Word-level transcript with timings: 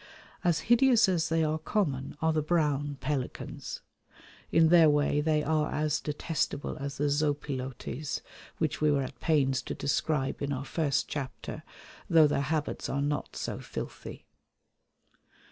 As 0.43 0.61
hideous 0.61 1.07
as 1.07 1.29
they 1.29 1.43
are 1.43 1.59
common 1.59 2.17
are 2.23 2.33
the 2.33 2.41
brown 2.41 2.97
pelicans. 3.01 3.81
In 4.51 4.69
their 4.69 4.89
way 4.89 5.21
they 5.21 5.43
are 5.43 5.71
as 5.71 5.99
detestable 6.01 6.75
as 6.79 6.97
the 6.97 7.03
zopilotes 7.07 8.21
which 8.57 8.81
we 8.81 8.91
were 8.91 9.03
at 9.03 9.19
pains 9.19 9.61
to 9.61 9.75
describe 9.75 10.41
in 10.41 10.51
our 10.51 10.65
first 10.65 11.07
chapter, 11.07 11.61
though 12.09 12.25
their 12.25 12.41
habits 12.41 12.89
are 12.89 13.03
not 13.03 13.35
so 13.35 13.59
filthy. 13.59 14.25